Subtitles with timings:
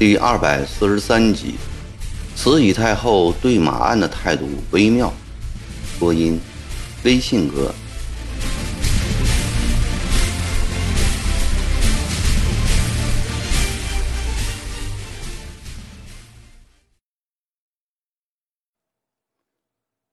[0.00, 1.56] 第二百四十三集，
[2.34, 5.12] 慈禧太后对马案的态度微妙。
[5.98, 6.40] 播音：
[7.04, 7.74] 微信哥。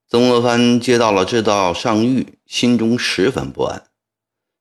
[0.09, 3.83] 曾国藩接到了这道上谕，心中十分不安。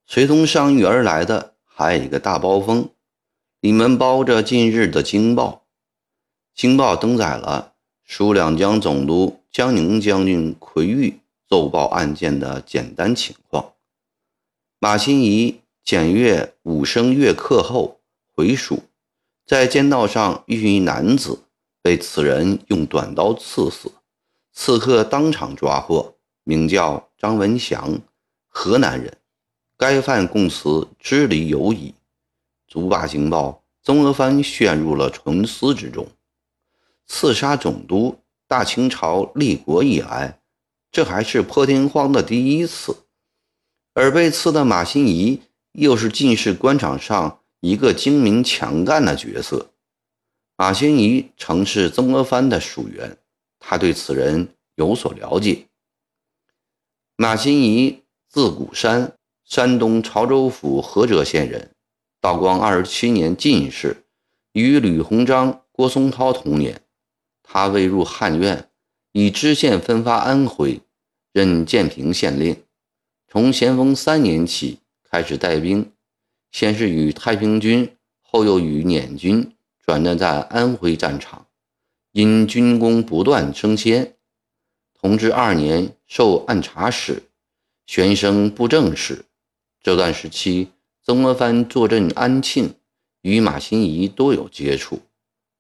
[0.07, 2.91] 随同上谕而来的还有一个大包封，
[3.67, 5.65] 里面包着近日的京报。
[6.55, 7.73] 京报登载了
[8.05, 13.73] 苏两江总督江宁将军奎玉奏报案件的简单情况。
[14.79, 17.99] 马新贻检阅五声乐课后
[18.37, 18.85] 回署，
[19.45, 21.41] 在剑道上遇一男子，
[21.83, 23.91] 被此人用短刀刺死。
[24.53, 27.99] 刺客当场抓获，名叫张文祥，
[28.47, 29.17] 河南人。
[29.77, 31.93] 该犯供词知理有矣。
[32.77, 36.07] 独霸情报，曾国藩陷入了沉思之中。
[37.07, 40.39] 刺杀总督，大清朝立国以来，
[40.93, 42.95] 这还是破天荒的第一次。
[43.95, 45.41] 而被刺的马新贻，
[45.73, 49.71] 又是进士官场上一个精明强干的角色。
[50.59, 53.17] 马新贻曾是曾国藩的属员。
[53.59, 55.67] 他对此人有所了解。
[57.17, 59.17] 马新贻字谷山，
[59.47, 61.71] 山东潮州府菏泽县人，
[62.27, 64.05] 道光二十七年进士，
[64.51, 66.83] 与吕鸿章、郭松涛同年。
[67.45, 68.69] 他未入汉院，
[69.13, 70.81] 以知县分发安徽，
[71.33, 72.65] 任建平县令。
[73.29, 75.93] 从咸丰三年起开始带兵，
[76.51, 79.53] 先是与太平军，后又与捻军，
[79.87, 81.47] 转战在安徽战场。
[82.11, 84.17] 因军功不断升迁，
[85.01, 87.23] 同治二年授按察使，
[87.87, 89.25] 旋升布政使。
[89.81, 90.71] 这段时期，
[91.07, 92.75] 曾国藩坐镇安庆，
[93.23, 94.99] 与马新贻多有接触。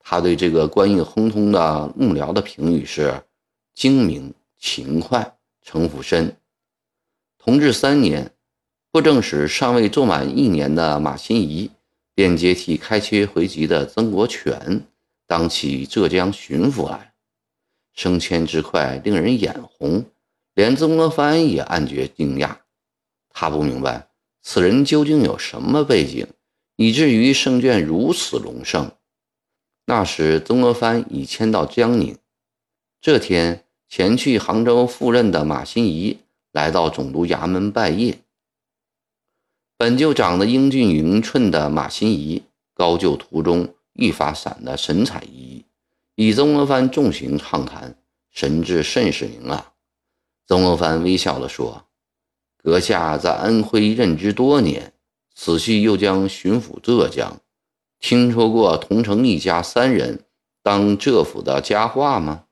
[0.00, 3.22] 他对这个官运亨通的幕僚的评语是：
[3.72, 6.36] 精明、勤快、城府深。
[7.38, 8.32] 同治三年，
[8.90, 11.70] 布政使尚未做满一年的马新贻，
[12.12, 14.84] 便接替开缺回籍的曾国荃。
[15.28, 17.12] 当起浙江巡抚来，
[17.92, 20.04] 升迁之快令人眼红，
[20.54, 22.56] 连曾国藩也暗觉惊讶。
[23.30, 24.08] 他不明白
[24.48, 26.24] 此人究竟有什么背景，
[26.76, 28.92] 以至于胜券如此隆盛。
[29.86, 32.16] 那时曾国藩已迁到江宁。
[33.00, 36.18] 这天，前去杭州赴任的马新贻
[36.52, 38.18] 来到总督衙门拜谒。
[39.76, 42.42] 本就长得英俊匀称的马新贻，
[42.72, 43.74] 高就途中。
[43.94, 45.64] 愈发闪得神采奕奕，
[46.14, 47.98] 与曾国藩重情畅谈，
[48.30, 49.72] 神志甚是明朗。
[50.46, 51.84] 曾国藩微笑地说
[52.66, 54.92] ：“阁下在安徽任职多年，
[55.36, 57.40] 此去又将巡抚浙江，
[58.00, 60.24] 听说过同城一家三人
[60.64, 62.46] 当浙府的佳话吗？”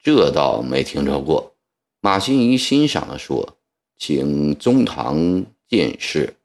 [0.00, 1.56] 这倒没听说过。
[2.00, 3.58] 马新贻欣赏地说
[3.98, 6.36] ：“请中堂见识。”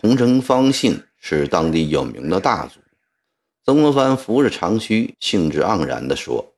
[0.00, 1.02] 同城方姓。
[1.26, 2.78] 是当地有名的大族。
[3.64, 6.52] 曾国藩扶着长须，兴致盎然地说：“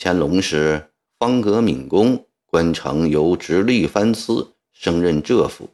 [0.00, 5.70] 乾隆时，方格敏公官城由直隶藩司升任浙府。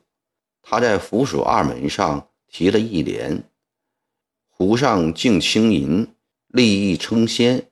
[0.62, 3.42] 他在府署二门上题了一联
[4.48, 6.06] ：‘湖上竞轻银，
[6.46, 7.62] 利益称仙；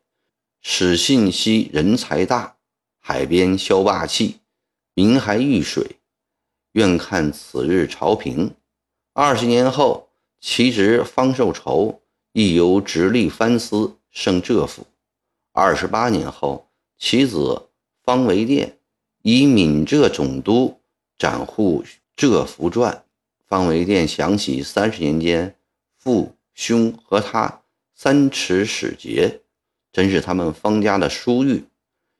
[0.60, 2.56] 使信息人才大，
[2.98, 4.40] 海边消霸气，
[4.94, 6.00] 民还遇水。
[6.72, 8.56] 愿看此日朝平。’
[9.14, 10.02] 二十年后。”
[10.38, 12.02] 其侄方寿畴
[12.32, 14.86] 亦由直隶藩司升浙府。
[15.50, 16.68] 二十八年后，
[16.98, 17.70] 其子
[18.04, 18.78] 方维殿
[19.28, 20.78] 以闽浙总督
[21.18, 21.82] 展护
[22.14, 23.04] 浙福传。
[23.48, 25.56] 方维殿想起三十年间
[25.98, 29.40] 父兄和他三尺使节，
[29.90, 31.64] 真是他们方家的殊遇。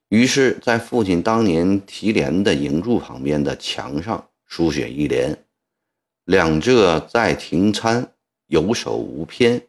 [0.09, 5.45] 于是，在父亲当年提联的营柱旁边的墙上书写一联。
[6.25, 8.13] 两浙在廷参，
[8.49, 9.61] 有手无偏；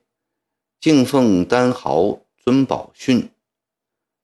[0.79, 3.29] 敬奉丹豪尊宝训，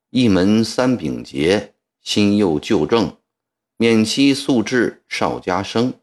[0.10, 1.73] 一门三秉节，
[2.04, 3.18] 新幼旧正，
[3.78, 5.94] 免期素质少家生。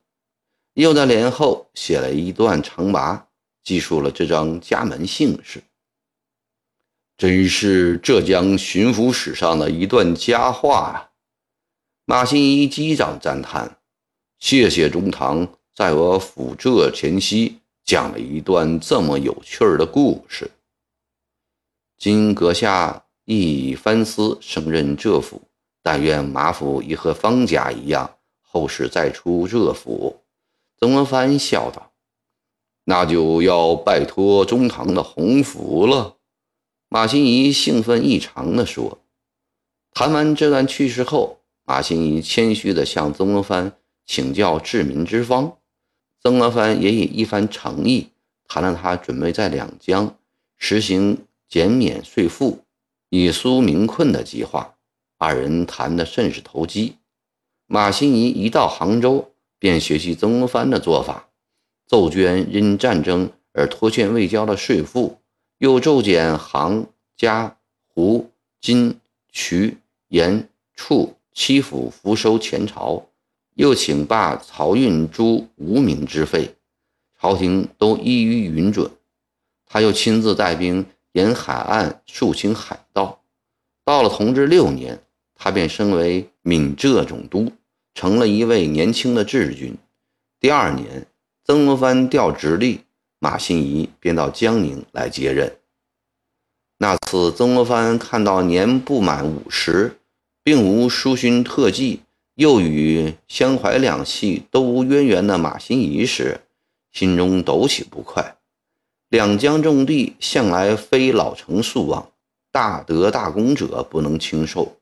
[0.75, 3.23] 又在联后写了一段长跋，
[3.63, 5.63] 记述了这张家门姓氏。
[7.19, 11.11] 真是浙江巡抚史上的一段佳话啊！
[12.07, 13.79] 马新贻击掌赞叹
[14.41, 20.51] ：“谢谢中堂。”在我辅浙前夕，讲了一段这么有趣儿的故事。
[21.97, 25.43] 今阁下亦番思升任浙府，
[25.83, 30.23] 但愿马府亦和方家一样，后世再出浙府。
[30.79, 31.93] 曾国藩笑道
[32.85, 36.17] ：“那就要拜托中堂的洪福了。”
[36.89, 38.99] 马新贻兴奋异常地说。
[39.93, 43.73] 谈完这段趣事后，马新贻谦虚地向曾国藩
[44.07, 45.59] 请教治民之方。
[46.23, 48.11] 曾国藩也以一番诚意
[48.47, 50.17] 谈了他准备在两江
[50.57, 52.65] 实行减免税赋、
[53.09, 54.77] 以纾民困的计划。
[55.23, 56.97] 二人谈得甚是投机。
[57.67, 61.29] 马新贻一到杭州，便学习曾国藩的做法，
[61.87, 65.19] 奏捐因战争而拖欠未交的税赋，
[65.59, 66.87] 又骤减杭、
[67.19, 68.31] 嘉、湖、
[68.63, 68.99] 金、
[69.31, 69.77] 衢、
[70.09, 73.07] 盐、处七府福收前朝，
[73.57, 76.55] 又请罢漕运诸无名之费，
[77.21, 78.91] 朝廷都一一允准。
[79.67, 83.21] 他又亲自带兵沿海岸肃清海盗。
[83.85, 84.99] 到了同治六年。
[85.43, 87.51] 他便升为闽浙总督，
[87.95, 89.75] 成了一位年轻的治军。
[90.39, 91.07] 第二年，
[91.47, 92.81] 曾国藩调直隶，
[93.19, 95.57] 马新贻便到江宁来接任。
[96.77, 99.97] 那次，曾国藩看到年不满五十，
[100.45, 102.01] 并无书勋特技，
[102.35, 106.43] 又与湘淮两系都无渊源的马新贻时，
[106.93, 108.37] 心中陡起不快。
[109.09, 112.13] 两江重地向来非老成素望，
[112.53, 114.77] 大德大功者不能轻受。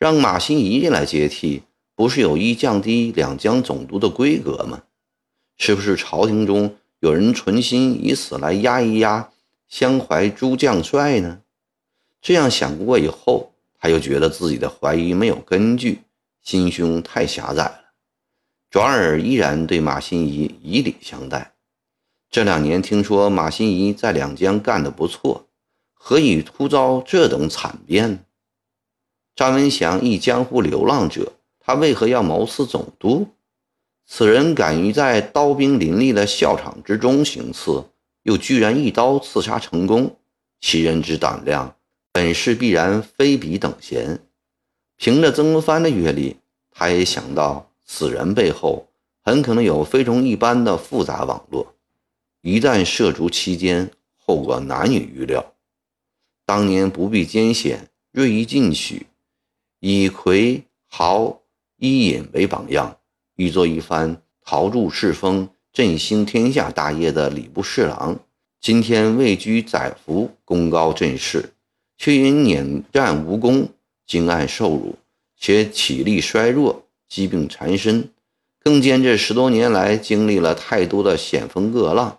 [0.00, 1.62] 让马新贻来接替，
[1.94, 4.84] 不是有意降低两江总督的规格吗？
[5.58, 9.28] 是不是朝廷中有人存心以此来压一压
[9.68, 11.42] 湘淮诸将帅呢？
[12.22, 16.00] 这样想过以后，他又觉得自己的怀疑没有根据，
[16.40, 17.80] 心胸太狭窄了，
[18.70, 21.52] 转而依然对马新贻以礼相待。
[22.30, 25.46] 这两年听说马新贻在两江干得不错，
[25.92, 28.18] 何以突遭这等惨变呢？
[29.34, 33.28] 张文祥一江湖流浪者，他为何要谋刺总督？
[34.06, 37.84] 此人敢于在刀兵林立的校场之中行刺，
[38.24, 40.16] 又居然一刀刺杀成功，
[40.60, 41.76] 其人之胆量，
[42.12, 44.20] 本是必然非比等闲。
[44.96, 46.36] 凭着曾国藩的阅历，
[46.70, 48.88] 他也想到此人背后
[49.22, 51.74] 很可能有非同一般的复杂网络，
[52.42, 55.54] 一旦涉足其间，后果难以预料。
[56.44, 59.06] 当年不避艰险，锐意进取。
[59.80, 61.40] 以魁豪
[61.78, 62.98] 伊尹为榜样，
[63.36, 68.20] 欲做一番陶铸世风、振兴天下大业的礼部侍郎，
[68.60, 71.54] 今天位居宰辅，功高震世，
[71.96, 73.70] 却因碾战无功，
[74.06, 74.96] 惊案受辱，
[75.38, 78.10] 且体力衰弱，疾病缠身，
[78.58, 82.18] 更兼这十多年来经历了太多的险峰恶浪，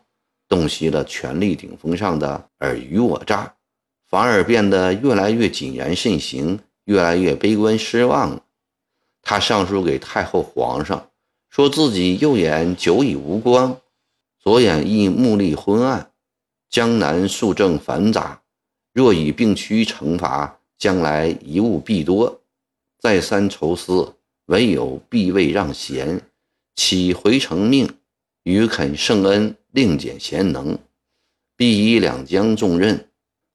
[0.49, 3.53] 洞悉了权力顶峰上的尔虞我诈，
[4.09, 6.59] 反而变得越来越谨言慎行。
[6.91, 8.43] 越来越悲观失望了。
[9.21, 11.09] 他上书给太后、皇上，
[11.49, 13.79] 说自己右眼久已无光，
[14.37, 16.11] 左眼亦目力昏暗，
[16.69, 18.41] 江南肃政繁杂，
[18.91, 22.41] 若以病躯惩罚，将来贻误必多。
[22.99, 24.15] 再三愁思，
[24.47, 26.21] 唯有避位让贤，
[26.75, 27.89] 启回承命，
[28.43, 30.77] 予肯圣恩，另减贤能，
[31.55, 33.07] 必以两江重任。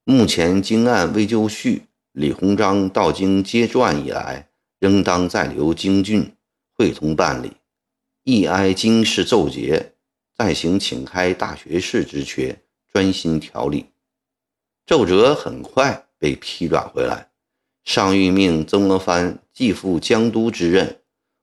[0.04, 1.82] 目前京案未就绪。
[2.16, 4.48] 李鸿章到京接传以来，
[4.78, 6.34] 仍当再留京郡，
[6.72, 7.52] 会同办理。
[8.22, 9.92] 亦哀京师奏捷，
[10.34, 12.58] 再行请开大学士之缺，
[12.90, 13.90] 专心调理。
[14.86, 17.30] 奏折很快被批转回来，
[17.84, 21.02] 上谕命曾国藩继赴江都之任，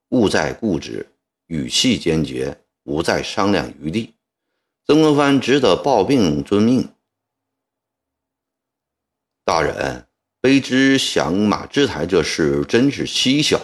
[0.10, 1.08] 勿再固执，
[1.46, 4.16] 语气坚决，无再商量余地。
[4.88, 6.90] 曾国藩只得抱病遵命。
[9.46, 10.08] 大人。
[10.44, 13.58] 卑职想马志才这事真是蹊跷。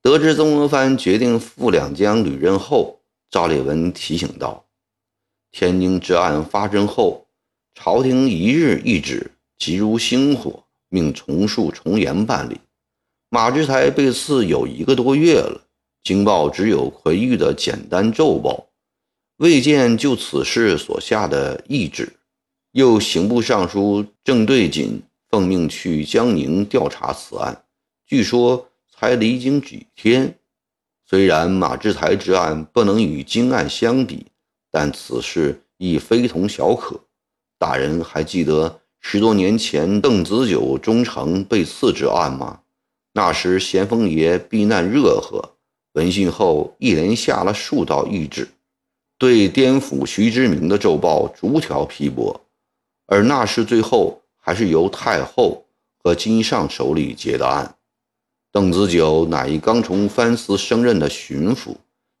[0.00, 4.66] 得知曾国藩决定赴两江旅任后，赵烈文提醒道
[5.50, 7.26] ：“天津之案发生后，
[7.74, 12.60] 朝廷一日一旨，急如星火，命重述从严办理。
[13.28, 15.60] 马志才被刺有一个多月了，
[16.04, 18.68] 京报只有奎玉的简单奏报，
[19.38, 22.12] 未见就此事所下的懿旨。
[22.70, 27.62] 又刑部尚书郑对锦。”奉命去江宁调查此案，
[28.04, 30.36] 据说才离京几天。
[31.06, 34.26] 虽然马志才之案不能与京案相比，
[34.72, 37.00] 但此事亦非同小可。
[37.58, 42.62] 大人还记得十多年前邓子久忠诚被刺之案吗？
[43.12, 45.56] 那时咸丰爷避难热河，
[45.92, 48.48] 闻讯后一连下了数道谕旨，
[49.16, 52.40] 对颠覆徐志明的奏报逐条批驳，
[53.06, 54.19] 而那是最后。
[54.50, 55.64] 还是由太后
[56.02, 57.76] 和金上手里接的案。
[58.50, 61.76] 邓子久乃一刚从藩司升任的巡抚，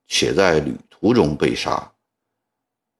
[0.06, 1.90] 且在旅途中被杀。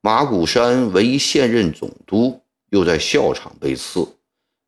[0.01, 4.17] 马谷山为现任总督，又在校场被刺，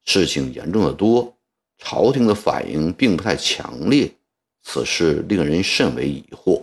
[0.05, 1.37] 事情严重的多，
[1.79, 4.15] 朝廷的反应并不太强烈，
[4.63, 6.63] 此事令人甚为疑惑。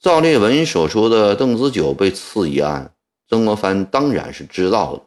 [0.00, 2.94] 赵烈文所说的邓子久被刺一案，
[3.28, 5.02] 曾国藩当然是知道的。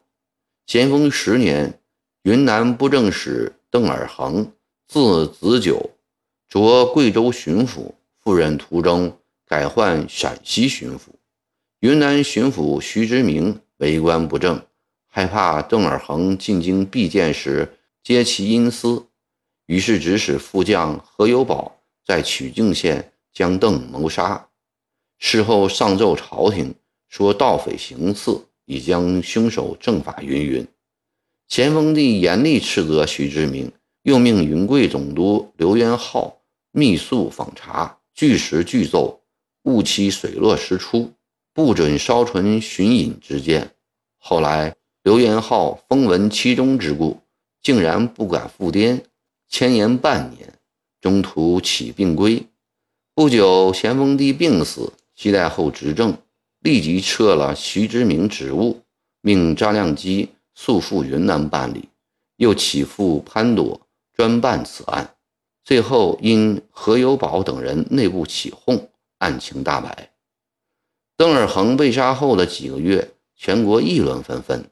[0.65, 1.79] 咸丰十年，
[2.23, 4.53] 云南布政使邓尔衡，
[4.87, 5.91] 字子久，
[6.47, 7.91] 着贵州巡抚，
[8.21, 11.09] 赴任途中改换陕西巡抚。
[11.81, 14.65] 云南巡抚徐之明为官不正，
[15.07, 19.05] 害怕邓尔衡进京避见时揭其阴私，
[19.65, 24.47] 于是指使副将何有宝在曲靖县将邓谋杀。
[25.19, 26.73] 事后上奏朝廷，
[27.09, 30.67] 说盗匪行刺，已将凶手正法云云。
[31.47, 33.71] 咸丰帝严厉斥责徐志明，
[34.03, 36.41] 又命云贵总督刘元浩
[36.71, 39.21] 密速访查，据实具奏，
[39.63, 41.11] 务期水落石出。
[41.55, 43.75] 不准稍存寻隐之见。
[44.17, 47.19] 后来刘元浩风闻其中之故，
[47.61, 49.03] 竟然不敢复颠，
[49.47, 50.51] 迁延半年，
[50.99, 52.43] 中途起病归。
[53.13, 56.17] 不久，咸丰帝病死，西代后执政，
[56.63, 58.81] 立即撤了徐之明职务，
[59.19, 61.89] 命张亮基速赴云南办理，
[62.37, 63.81] 又起复潘朵
[64.13, 65.13] 专办此案。
[65.65, 70.11] 最后因何有宝等人内部起哄，案情大白。
[71.17, 74.63] 邓尔衡被杀后的几个月，全国议论纷纷，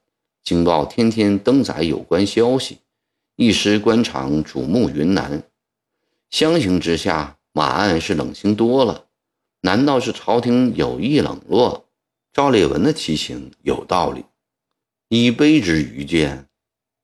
[0.43, 2.77] 京报天天登载有关消息，
[3.35, 5.43] 一时官场瞩目云南。
[6.29, 9.07] 相形之下，马案是冷清多了。
[9.61, 11.85] 难道是朝廷有意冷落？
[12.33, 14.25] 赵烈文的提醒有道理。
[15.09, 16.47] 以卑之愚见，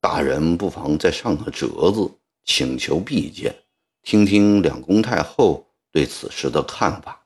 [0.02, 2.10] 大人不妨再上个折子，
[2.44, 3.56] 请求避见，
[4.02, 7.26] 听听两宫太后对此事的看法。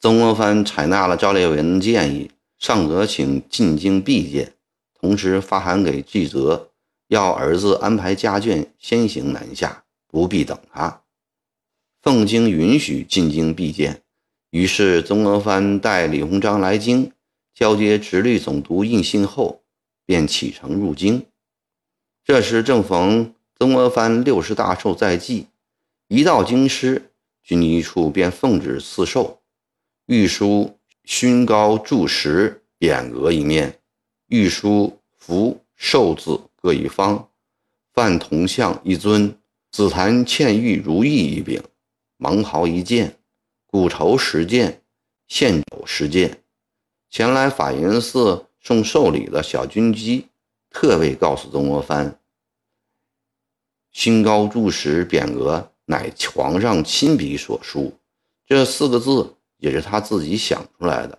[0.00, 4.52] 曾国藩采纳了赵烈文的建议，上阁请进京避见，
[5.00, 6.72] 同时发函给纪泽，
[7.06, 11.04] 要儿子安排家眷先行南下，不必等他。
[12.02, 14.01] 奉经允许进京避见，
[14.52, 17.10] 于是曾国藩带李鸿章来京，
[17.54, 19.62] 交接直隶总督印信后，
[20.04, 21.24] 便启程入京。
[22.22, 25.46] 这时正逢曾国藩六十大寿在即，
[26.06, 27.10] 一到京师，
[27.42, 29.40] 军医处便奉旨赐寿。
[30.04, 33.78] 御书勋高柱石匾额一面，
[34.26, 37.30] 御书福寿字各一方，
[37.94, 39.34] 范铜像一尊，
[39.70, 41.62] 紫檀嵌玉如意一柄，
[42.18, 43.16] 芒袍一件，
[43.72, 44.82] 古绸十件，
[45.28, 46.42] 线斗十件。
[47.08, 50.28] 前来法云寺送寿礼的小军机，
[50.68, 52.20] 特为告诉曾国藩
[53.90, 57.94] ：“新高柱石匾额乃皇上亲笔所书，
[58.46, 61.16] 这四个字。”也是他自己想出来的。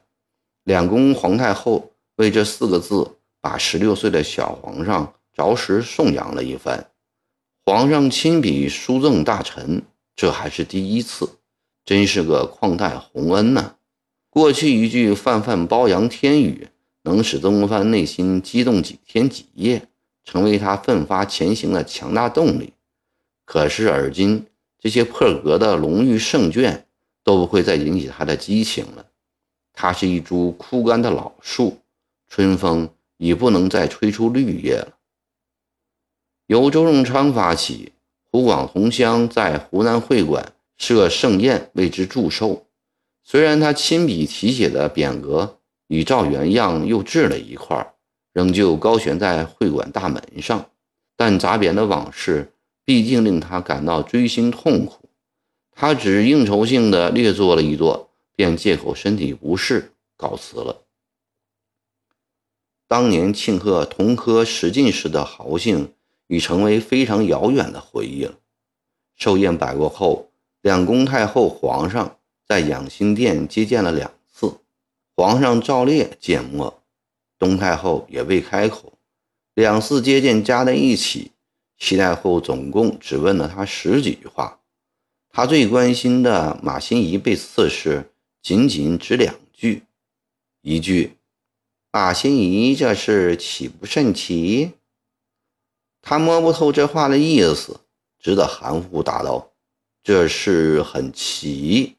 [0.66, 6.92] 两宫皇太后为这四个字，把十六岁的小皇上着实颂扬了一番。
[7.66, 9.82] 皇上亲笔书赠大臣，
[10.14, 11.30] 这还是第一次，
[11.86, 13.76] 真是个旷代洪恩呐！
[14.30, 16.68] 过去一句“泛泛褒扬天宇”，
[17.04, 19.88] 能使曾国藩内心激动几天几夜，
[20.24, 22.74] 成为他奋发前行的强大动力。
[23.46, 24.46] 可是而今，
[24.80, 26.86] 这些破格的荣誉圣卷。
[27.26, 29.06] 都不会再引起他的激情了。
[29.72, 31.78] 它是一株枯干的老树，
[32.28, 34.98] 春风已不能再吹出绿叶了。
[36.48, 37.94] 由周仲昌发起，
[38.30, 42.68] 湖广同乡在湖南会馆设盛宴为之祝寿。
[43.24, 47.94] 虽然他亲笔题写的匾额与赵原样又制了一块，
[48.34, 50.70] 仍旧高悬在会馆大门上，
[51.16, 52.54] 但砸匾的往事
[52.84, 55.10] 毕竟令他感到锥心痛苦。
[55.72, 60.82] 他只应酬性的略作了一坐，便借口身体不适告辞了。
[62.88, 65.94] 当年庆贺同科十进士的豪兴，
[66.28, 68.34] 已成为非常遥远的回忆了。
[69.16, 70.32] 寿宴摆过后，
[70.64, 72.18] 两宫太后、皇上
[72.48, 74.62] 在养心殿接见了两次，
[75.14, 76.82] 皇上照例缄默，
[77.38, 78.94] 东太后也未开口。
[79.54, 81.34] 两次接见加在一起，
[81.78, 84.62] 西太后总共只问了他十几句话。
[85.30, 89.84] 他最关心的马新贻被刺事，仅仅只两句：
[90.62, 91.18] 一句
[91.92, 94.72] “马新贻这事岂不甚奇？”
[96.02, 97.82] 他摸不透这话的意思，
[98.18, 99.52] 只得含糊答道
[100.04, 101.96] ：“这事很奇。”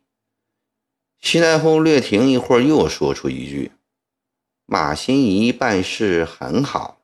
[1.21, 3.73] 西太后略停一会儿，又说出一句
[4.67, 7.01] ：“马新贻办事很好。”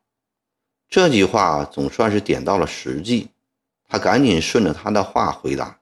[0.90, 3.30] 这句话总算是点到了实际。
[3.88, 5.80] 他赶紧顺着他的话回答。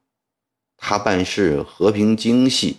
[0.76, 2.78] 他办事和平精细，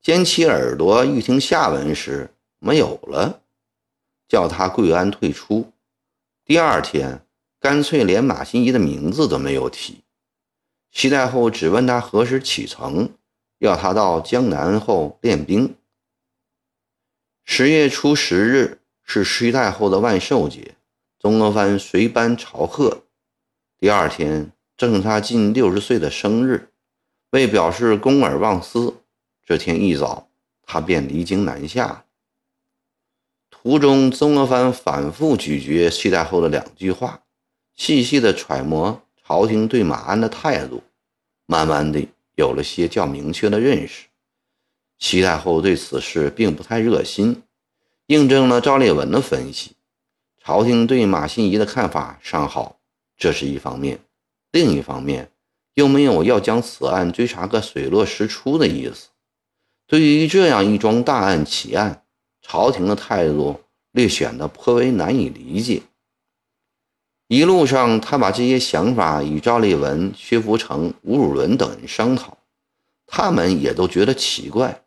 [0.00, 3.42] 尖起耳朵欲听下文时，没有了，
[4.28, 5.72] 叫他跪安退出。
[6.44, 7.26] 第二天，
[7.58, 10.02] 干脆连马新贻的名字都没有提。
[10.98, 13.10] 西太后只问他何时启程，
[13.60, 15.76] 要他到江南后练兵。
[17.44, 20.74] 十月初十日是西太后的万寿节，
[21.20, 23.04] 曾国藩随班朝贺。
[23.78, 26.70] 第二天正是他近六十岁的生日，
[27.30, 28.96] 为表示公而忘私，
[29.46, 30.28] 这天一早
[30.64, 32.06] 他便离京南下。
[33.48, 37.22] 途中，曾国藩反复咀嚼西太后的两句话，
[37.76, 40.82] 细细的揣摩朝廷对马鞍的态度，
[41.50, 44.04] 慢慢的有了些较明确的认识。
[44.98, 47.42] 齐太后对此事并不太热心，
[48.08, 49.72] 印证了赵烈文的分析：
[50.44, 52.76] 朝廷对马新贻的看法尚好，
[53.16, 53.96] 这是一方面；
[54.52, 55.30] 另一方面，
[55.72, 59.08] 又没有要将此案追查个水落石出的意思。
[59.86, 62.04] 对于这样一桩大案奇案，
[62.42, 63.58] 朝廷的态度
[63.92, 65.80] 略显得颇为难以理解。
[67.28, 72.38] 一路上，他把这些想法与赵立文、薛福成、吴汝伦等人商讨，
[73.06, 74.82] 他们也都觉得奇怪。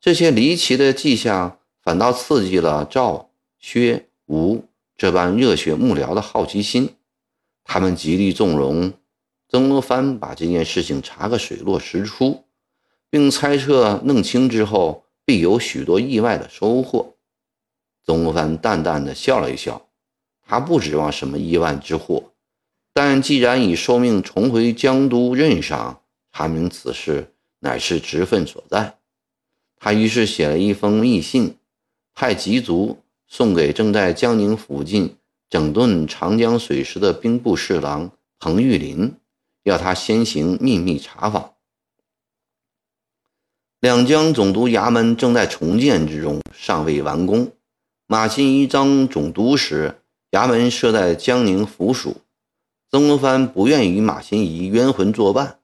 [0.00, 4.64] 这些离奇的迹象反倒刺激了赵、薛、吴
[4.96, 6.96] 这般热血幕僚的好奇心，
[7.62, 8.92] 他们极力纵容
[9.48, 12.44] 曾国藩把这件事情查个水落石出，
[13.10, 15.02] 并猜测弄清之后。
[15.26, 17.14] 必有许多意外的收获。
[18.04, 19.88] 曾国藩淡淡的笑了一笑，
[20.44, 22.32] 他不指望什么意外之祸，
[22.92, 26.00] 但既然已受命重回江都任上，
[26.32, 28.98] 查明此事乃是职分所在。
[29.76, 31.56] 他于是写了一封密信，
[32.14, 35.16] 派急卒送给正在江宁附近
[35.48, 39.14] 整顿长江水师的兵部侍郎彭玉麟，
[39.62, 41.52] 要他先行秘密查访。
[43.80, 47.52] 两江总督衙门正在重建之中，尚未完工。
[48.06, 50.00] 马新贻当总督时，
[50.34, 52.16] 衙门设在江宁府署。
[52.90, 55.60] 曾国藩不愿与马新贻冤魂作伴，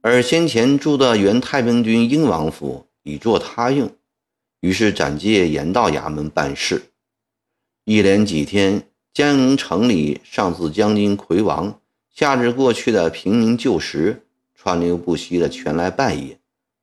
[0.00, 3.90] 而先前住的原太平军英王府已作他用，
[4.60, 6.84] 于是暂借盐道衙门办事。
[7.84, 11.78] 一连几天，江宁城里上自将军魁王，
[12.14, 14.22] 下至过去的平民旧时，
[14.54, 16.38] 川流不息的全来拜谒。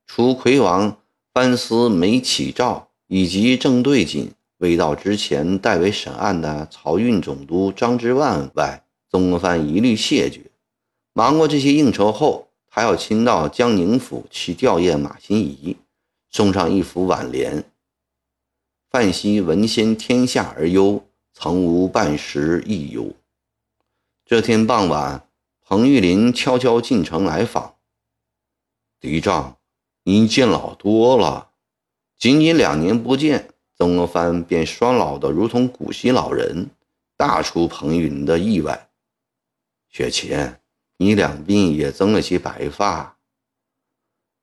[0.06, 0.96] 除魁王
[1.34, 10.41] 班司梅启照以及正对锦未到之前代为审案的漕运总督张之万外，曾国藩一律谢绝。
[11.13, 15.76] 忙过这些应酬后，他要亲到江宁府去吊唁马新贻，
[16.30, 17.63] 送上一幅挽联
[18.91, 23.13] ：“范希闻先天下而忧，曾无半时亦忧。”
[24.26, 25.28] 这天傍晚，
[25.63, 27.76] 彭玉麟悄悄进城来访，
[29.00, 29.58] 嫡丈。
[30.08, 31.50] 您见老多了，
[32.20, 36.70] 仅仅两年不见，曾国藩便衰老的如同古稀老人，
[37.18, 38.90] 大出彭玉麟的意外。
[39.90, 40.56] 雪琴，
[40.98, 43.18] 你两鬓也增了些白发。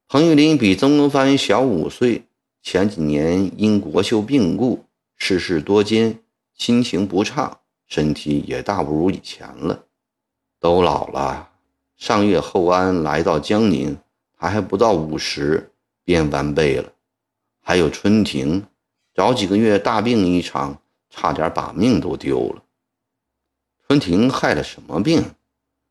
[0.07, 2.27] 彭玉麟比曾国藩小五岁，
[2.63, 4.85] 前几年因国秀病故，
[5.17, 6.19] 世事多艰，
[6.55, 9.87] 心情不畅，身体也大不如以前了。
[10.61, 11.51] 都老了，
[11.97, 13.97] 上月后安来到江宁。
[14.37, 15.73] 他还不到五十，
[16.05, 16.93] 便完备了。
[17.61, 18.67] 还有春婷，
[19.15, 22.63] 早几个月大病一场，差点把命都丢了。
[23.87, 25.35] 春婷害了什么病？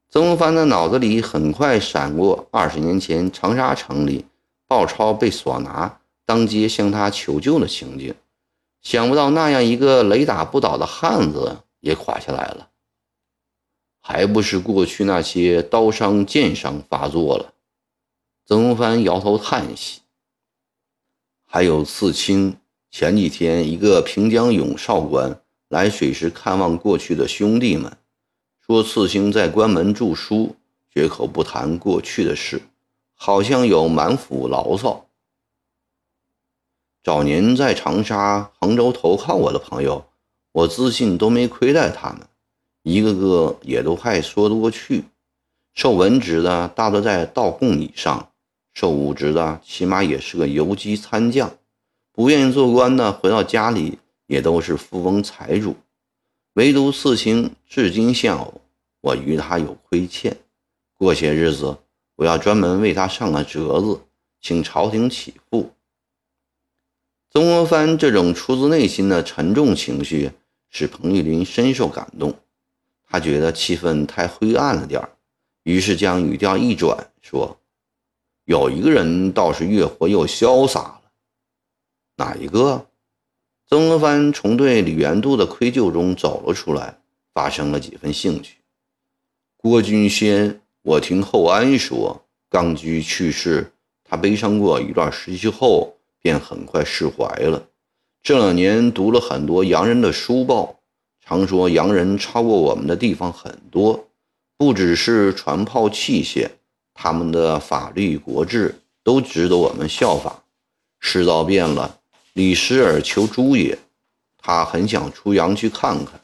[0.09, 4.25] 曾国藩的脑子里很快闪过二十年前长沙城里
[4.67, 8.13] 鲍超被索拿，当街向他求救的情景。
[8.81, 12.69] 想不到那样一个雷打不倒的汉子也垮下来了，
[14.01, 17.53] 还不是过去那些刀伤剑伤发作了？
[18.47, 20.01] 曾国藩摇头叹息。
[21.45, 22.57] 还有刺青，
[22.91, 27.97] 前几天一个平江勇少官来水师看望过去的兄弟们，
[28.59, 30.57] 说刺青在关门著书，
[30.93, 32.61] 绝口不谈过去的事，
[33.15, 35.05] 好像有满腹牢骚。
[37.01, 40.05] 早年在长沙、杭州投靠我的朋友，
[40.51, 42.27] 我自信都没亏待他们，
[42.83, 45.05] 一个个也都还说得过去。
[45.73, 48.27] 受文职的大多在道贡以上。
[48.73, 51.49] 受武职的，起码也是个游击参将；
[52.21, 55.75] 不愿意做官的，回到家里也都是富翁财主。
[56.53, 58.61] 唯独刺青至今现偶，
[59.01, 60.37] 我与他有亏欠。
[60.93, 61.75] 过些日子，
[62.17, 64.01] 我要专门为他上个折子，
[64.39, 65.71] 请朝廷起复。
[67.31, 70.29] 曾国藩这种出自内心的沉重情绪，
[70.69, 72.31] 使彭玉麟深受感动。
[73.09, 75.09] 他觉得气氛太灰暗了点儿，
[75.63, 77.57] 于是将语调一转，说。
[78.45, 81.00] 有一个人倒是越活越潇洒了，
[82.21, 82.85] 哪一个？
[83.67, 86.99] 曾国藩从对李元度的愧疚中走了出来，
[87.33, 88.57] 发生了几分兴趣。
[89.57, 93.71] 郭君先，我听后安说，刚居去世，
[94.03, 97.67] 他悲伤过一段时期后，便很快释怀了。
[98.21, 100.79] 这两年读了很多洋人的书报，
[101.25, 104.07] 常说洋人超过我们的地方很多，
[104.57, 106.47] 不只是船炮器械，
[106.93, 110.43] 他们的法律国制都值得我们效仿。
[110.99, 111.97] 世道变了。
[112.33, 113.77] 李时尔求诸也，
[114.37, 116.21] 他很想出洋去看看，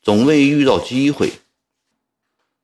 [0.00, 1.30] 总未遇到机会。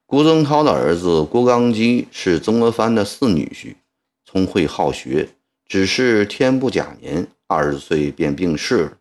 [0.07, 3.77] 郭增涛的儿子郭刚基是曾国藩的四女婿，
[4.25, 5.29] 聪慧好学，
[5.67, 8.99] 只是天不假年，二十岁便病逝了，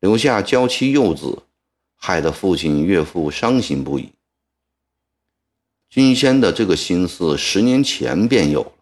[0.00, 1.42] 留下娇妻幼子，
[1.94, 4.12] 害得父亲岳父伤心不已。
[5.88, 8.72] 君仙的这个心思，十年前便有了。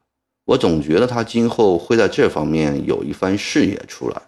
[0.46, 4.20] 我总觉得他今后会在这方面有一番事业出来，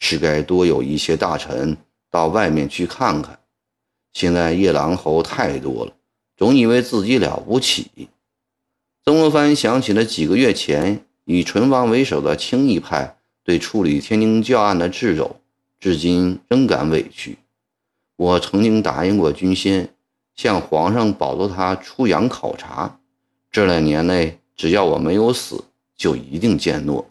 [0.00, 1.76] 是该多有一些大臣
[2.10, 3.38] 到外面去看看。
[4.12, 5.92] 现在夜郎侯太多了，
[6.36, 8.08] 总以为自己了不起。
[9.04, 15.36] 曾国藩想起了几个月前以淳王为首的清议派对处理天津教案的掣肘，
[15.78, 17.38] 至今仍感委屈。
[18.16, 19.94] 我曾经答应过君先，
[20.34, 22.98] 向皇上保佑他出洋考察，
[23.50, 24.40] 这两年内。
[24.56, 25.64] 只要我没有死，
[25.96, 27.08] 就一定践诺。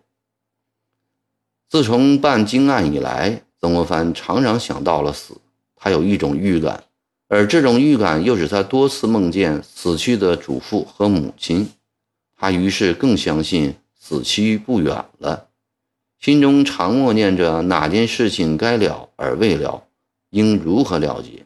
[1.70, 5.36] 自从办京案以来，曾国藩常常想到了死，
[5.76, 6.84] 他有一种预感，
[7.28, 11.70] 而这种预感又使他多次梦见死去的祖父和母亲，
[12.36, 15.48] 他于是更相信死期不远了，
[16.20, 19.84] 心中常默念着哪件事情该了而未了，
[20.32, 21.46] 应如何了结。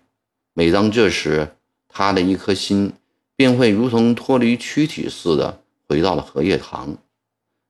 [0.54, 1.56] 每当这时，
[1.88, 2.94] 他的一颗心
[3.36, 5.62] 便会如同脱离躯体似的。
[5.88, 6.98] 回到了荷叶塘，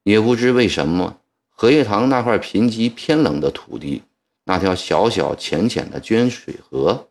[0.03, 1.17] 也不知为什么，
[1.49, 4.03] 荷叶塘那块贫瘠偏冷的土地，
[4.45, 7.09] 那条小小浅浅的涓水河，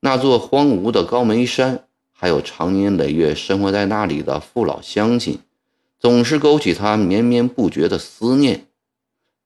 [0.00, 5.38] 那座荒芜的高梅山，还有常年累月生活在那里的父老乡亲，
[5.98, 8.66] 总是勾起他绵绵不绝的思念。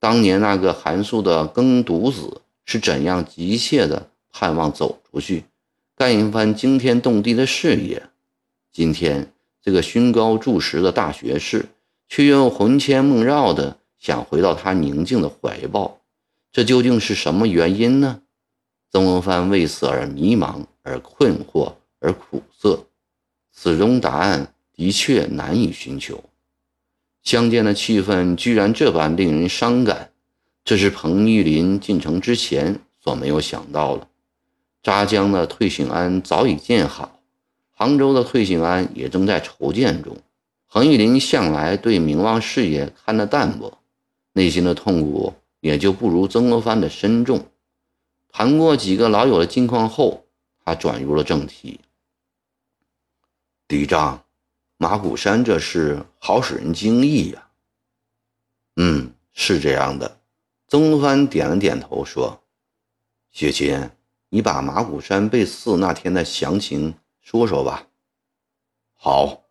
[0.00, 5.44] 当年那个寒素的耕读子是怎样急切的盼望走出去，
[5.96, 8.08] 干一番惊天动地的事业？
[8.72, 9.32] 今天。
[9.66, 11.66] 这个勋高柱实的大学士，
[12.08, 15.98] 却又魂牵梦绕的想回到他宁静的怀抱，
[16.52, 18.20] 这究竟是什么原因呢？
[18.92, 22.86] 曾国藩为此而迷茫，而困惑，而苦涩，
[23.52, 26.22] 此中答案的确难以寻求。
[27.24, 30.12] 相见的气氛居然这般令人伤感，
[30.64, 34.06] 这是彭玉麟进城之前所没有想到的。
[34.80, 37.15] 扎江的退训安早已建好。
[37.78, 40.16] 杭州的退行安也正在筹建中。
[40.66, 43.78] 彭玉林向来对名望事业看得淡薄，
[44.32, 47.46] 内心的痛苦也就不如曾国藩的深重。
[48.32, 50.24] 谈过几个老友的近况后，
[50.64, 51.80] 他转入了正题
[53.68, 54.24] ：“嫡长，
[54.78, 57.50] 马古山这事好使人惊异呀。
[58.76, 60.18] ”“嗯，是这样的。”
[60.68, 62.42] 曾国藩点了点头说
[63.30, 63.90] ：“雪琴，
[64.30, 66.94] 你把马古山被刺那天的详情。”
[67.26, 67.88] 说说吧。
[68.94, 69.42] 好，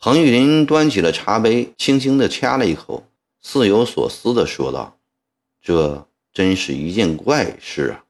[0.00, 3.04] 彭玉林端起了茶杯，轻轻的掐了一口，
[3.40, 4.98] 似有所思的说道
[5.62, 8.04] ：“这真是一件怪事啊。”